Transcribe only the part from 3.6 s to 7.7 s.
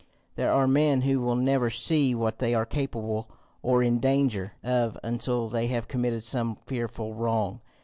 or in danger of until they have committed some fearful wrong.